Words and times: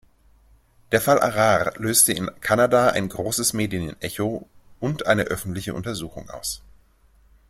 Der 0.91 0.99
Fall 0.99 1.19
Arar 1.19 1.73
löste 1.77 2.11
in 2.11 2.31
Kanada 2.41 2.87
ein 2.87 3.07
großes 3.07 3.53
Medienecho 3.53 4.49
und 4.79 5.05
eine 5.05 5.25
öffentliche 5.25 5.75
Untersuchung 5.75 6.27
aus. 6.31 6.63